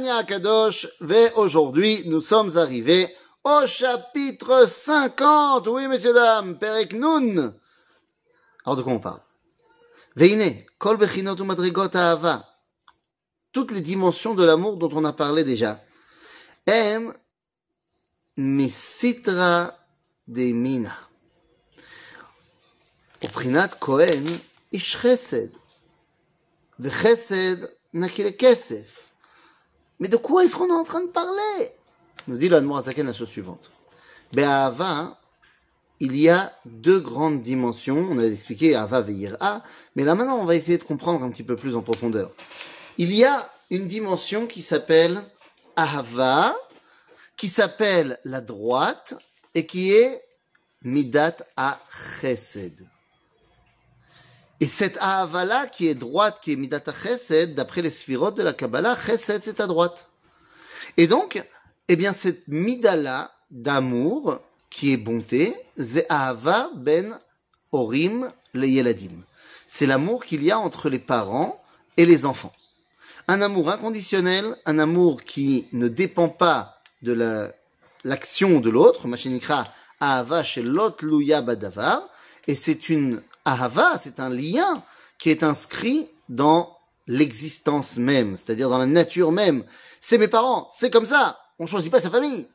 [0.00, 3.14] Tanya Kadosh, ve aujourd'hui, nous sommes arrivés
[3.44, 5.66] au chapitre 50.
[5.68, 7.54] Oui, messieurs, dames, Perek Nun.
[8.64, 9.20] Alors, de quoi on parle?
[10.16, 12.48] Veine, kol bechinot madrigot ahava.
[13.52, 15.78] Toutes les dimensions de l'amour dont on a parlé déjà.
[16.66, 17.12] Em
[18.38, 19.76] misitra
[20.28, 20.96] de mina.
[23.22, 24.24] Oprinat Kohen,
[24.72, 25.52] ish chesed.
[26.78, 28.99] Vechesed, nakil kesef.
[30.00, 31.70] Mais de quoi est-ce qu'on est en train de parler?
[32.26, 33.70] Nous dit l'Admorazaken la chose suivante.
[34.32, 35.18] Be'ahava,
[36.00, 38.06] il y a deux grandes dimensions.
[38.10, 39.04] On a expliqué Ava
[39.40, 39.62] A,
[39.94, 42.32] mais là maintenant on va essayer de comprendre un petit peu plus en profondeur.
[42.96, 45.20] Il y a une dimension qui s'appelle
[45.76, 46.54] Ahava,
[47.36, 49.14] qui s'appelle la droite
[49.54, 50.22] et qui est
[50.82, 51.78] Midat à
[52.20, 52.86] Chesed.
[54.60, 58.52] Et cette Ahava-là, qui est droite, qui est Midata Chesed, d'après les sphirotes de la
[58.52, 60.10] Kabbalah, Chesed, c'est à droite.
[60.98, 61.42] Et donc,
[61.88, 67.18] eh bien, cette Midala d'amour, qui est bonté, c'est Ahava ben
[67.72, 69.24] Orim le Yeladim.
[69.66, 71.62] C'est l'amour qu'il y a entre les parents
[71.96, 72.52] et les enfants.
[73.28, 77.50] Un amour inconditionnel, un amour qui ne dépend pas de
[78.04, 79.64] l'action de l'autre, Machinikra,
[80.00, 82.02] Ahava l'autre Luya Badavar,
[82.46, 84.82] et c'est une Ahava, c'est un lien
[85.18, 89.64] qui est inscrit dans l'existence même, c'est-à-dire dans la nature même.
[90.00, 91.38] C'est mes parents, c'est comme ça.
[91.58, 92.48] On choisit pas sa famille.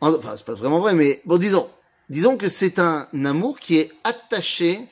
[0.00, 1.68] Enfin, c'est pas vraiment vrai, mais bon, disons,
[2.08, 4.88] disons que c'est un amour qui est attaché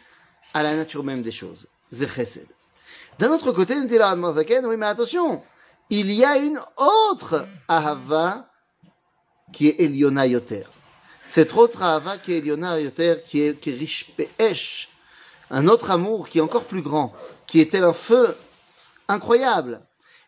[0.53, 1.67] à la nature même des choses.
[1.93, 2.49] Zechesed.
[3.19, 5.43] D'un autre côté, nous dit oui, mais attention,
[5.89, 8.51] il y a une autre Ahava
[9.53, 10.65] qui est Eliona Yoter.
[11.29, 14.89] Cette autre Ahava qui est Eliona Yoter, qui est, riche Pe'esh,
[15.51, 17.13] un autre amour qui est encore plus grand,
[17.47, 18.37] qui est tel un feu
[19.09, 19.81] incroyable,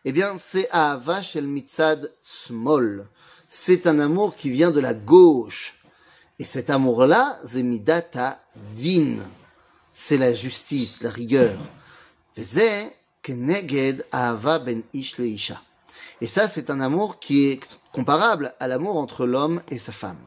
[0.05, 3.07] eh bien, c'est Ahava Shel Mitzad Smol.
[3.49, 5.83] C'est un amour qui vient de la gauche.
[6.37, 8.41] Et cet amour-là, c'est Midata
[8.75, 9.17] Din.
[9.91, 11.59] C'est la justice, la rigueur.
[12.37, 12.89] Ben.
[16.21, 17.59] Et ça, c'est un amour qui est
[17.91, 20.23] comparable à l'amour entre l'homme et sa femme.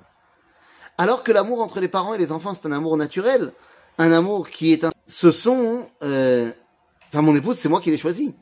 [0.99, 3.55] Alors que l'amour entre les parents et les enfants, c'est un amour naturel
[3.99, 4.93] un amour qui est un...
[5.07, 5.87] Ce sont...
[6.03, 6.51] Euh...
[7.09, 8.35] Enfin, mon épouse, c'est moi qui l'ai choisi.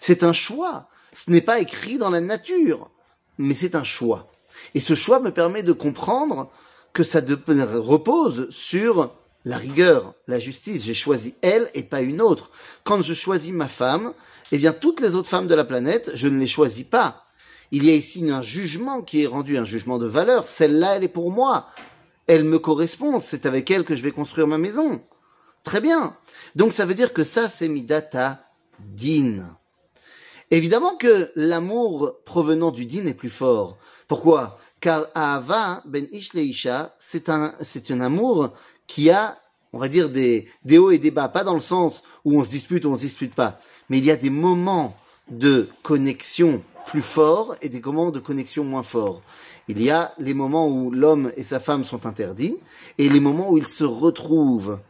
[0.00, 0.88] C'est un choix.
[1.12, 2.90] Ce n'est pas écrit dans la nature,
[3.38, 4.30] mais c'est un choix.
[4.74, 6.50] Et ce choix me permet de comprendre
[6.92, 10.84] que ça repose sur la rigueur, la justice.
[10.84, 12.50] J'ai choisi elle et pas une autre.
[12.84, 14.12] Quand je choisis ma femme,
[14.52, 17.24] eh bien toutes les autres femmes de la planète, je ne les choisis pas.
[17.70, 20.46] Il y a ici un jugement qui est rendu, un jugement de valeur.
[20.46, 21.68] Celle-là, elle est pour moi
[22.28, 25.00] elle me correspond, c'est avec elle que je vais construire ma maison.
[25.64, 26.16] Très bien.
[26.54, 28.44] Donc ça veut dire que ça, c'est midata
[28.78, 29.56] din.
[30.50, 33.78] Évidemment que l'amour provenant du din est plus fort.
[34.06, 34.58] Pourquoi?
[34.80, 38.50] Car Ava ben ish isha, c'est un, c'est un amour
[38.86, 39.38] qui a,
[39.72, 41.28] on va dire, des, des hauts et des bas.
[41.28, 43.58] Pas dans le sens où on se dispute ou on se dispute pas.
[43.88, 44.96] Mais il y a des moments
[45.30, 49.22] de connexion plus forts et des moments de connexion moins forts.
[49.68, 52.56] Il y a les moments où l'homme et sa femme sont interdits
[52.96, 54.80] et les moments où ils se retrouvent.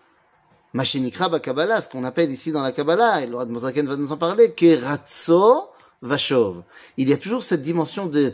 [0.73, 4.13] Machinikra Kabbalah, ce qu'on appelle ici dans la Kabbalah, et le de Mozaken va nous
[4.13, 5.69] en parler, Keratso
[6.03, 6.63] Vashov.
[6.97, 8.33] Il y a toujours cette dimension de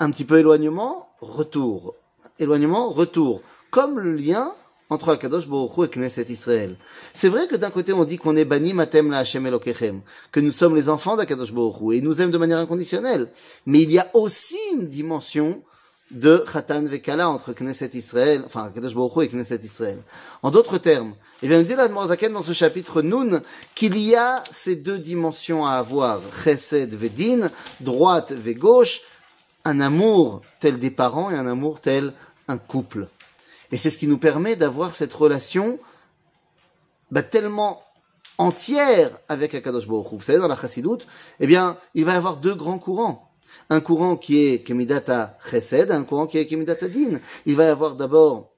[0.00, 1.94] un petit peu éloignement, retour.
[2.38, 3.42] Éloignement, retour.
[3.70, 4.52] Comme le lien
[4.90, 6.76] entre Akadosh Baruch et Knesset Israël.
[7.12, 10.40] C'est vrai que d'un côté on dit qu'on est banni matem la Hashem Elokechem, que
[10.40, 13.30] nous sommes les enfants d'Akadosh Baruch et nous aime de manière inconditionnelle.
[13.66, 15.62] Mais il y a aussi une dimension
[16.10, 19.98] de Khatan Vekala entre Knesset Israël, enfin Kadosh Baruch et Knesset Israël.
[20.42, 23.42] En d'autres termes, eh bien, nous dit la dans ce chapitre Nun
[23.74, 27.50] qu'il y a ces deux dimensions à avoir, Chesed Vedin,
[27.80, 29.00] droite et gauche,
[29.64, 32.12] un amour tel des parents et un amour tel
[32.48, 33.08] un couple.
[33.72, 35.78] Et c'est ce qui nous permet d'avoir cette relation
[37.10, 37.82] bah, tellement
[38.36, 41.06] entière avec Akadosh Baruch Vous savez, dans la Chassidoute,
[41.40, 43.30] eh bien, il va y avoir deux grands courants
[43.70, 47.20] un courant qui est Kemidata Chesed, un courant qui est Kemidata Din.
[47.46, 48.52] Il va y avoir d'abord,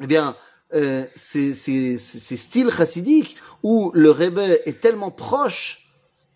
[0.00, 0.36] eh bien,
[0.74, 1.54] euh, ces,
[1.98, 5.88] styles chassidiques où le Rebbe est tellement proche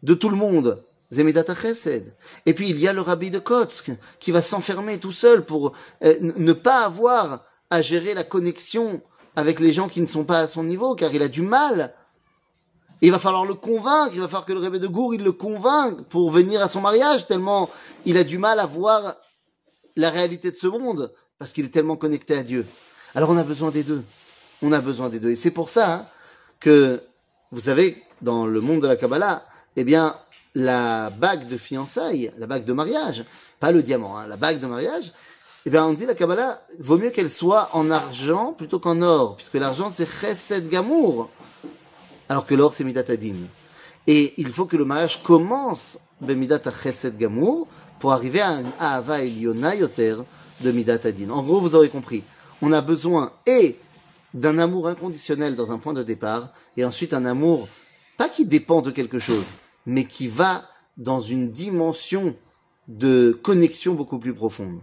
[0.02, 0.84] de tout le monde.
[1.10, 2.14] Zemidata Chesed.
[2.44, 5.72] Et puis il y a le rabbi de Kotsk qui va s'enfermer tout seul pour
[6.04, 9.00] euh, ne pas avoir à gérer la connexion
[9.34, 11.94] avec les gens qui ne sont pas à son niveau, car il a du mal
[13.00, 15.32] il va falloir le convaincre, il va falloir que le Rebbe de Gour, il le
[15.32, 17.70] convainque pour venir à son mariage, tellement
[18.04, 19.16] il a du mal à voir
[19.96, 22.66] la réalité de ce monde, parce qu'il est tellement connecté à Dieu.
[23.14, 24.04] Alors on a besoin des deux.
[24.62, 25.30] On a besoin des deux.
[25.30, 26.06] Et c'est pour ça hein,
[26.60, 27.00] que,
[27.52, 29.44] vous savez, dans le monde de la Kabbalah,
[29.76, 30.16] eh bien,
[30.54, 33.24] la bague de fiançailles, la bague de mariage,
[33.60, 35.12] pas le diamant, hein, la bague de mariage,
[35.66, 39.36] eh bien, on dit la Kabbalah, vaut mieux qu'elle soit en argent plutôt qu'en or,
[39.36, 41.30] puisque l'argent c'est chesed gamour,
[42.28, 43.36] alors que l'or c'est midat adin.
[44.06, 47.68] Et il faut que le mariage commence bemidat chesed gamour
[48.00, 50.16] pour arriver à un ahava eliona yoter
[50.60, 51.30] de midat adin.
[51.30, 52.22] En gros, vous aurez compris,
[52.62, 53.76] on a besoin et
[54.34, 57.68] d'un amour inconditionnel dans un point de départ, et ensuite un amour
[58.16, 59.46] pas qui dépend de quelque chose,
[59.86, 60.64] mais qui va
[60.96, 62.36] dans une dimension
[62.88, 64.80] de connexion beaucoup plus profonde.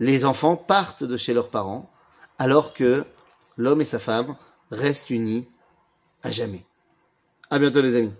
[0.00, 1.90] Les enfants partent de chez leurs parents,
[2.38, 3.04] alors que
[3.56, 4.36] l'homme et sa femme
[4.70, 5.48] restent unis
[6.24, 6.64] à jamais.
[7.50, 8.12] À bientôt les amis.